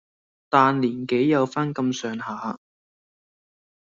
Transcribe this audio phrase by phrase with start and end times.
[0.49, 2.57] 但年紀有返咁上下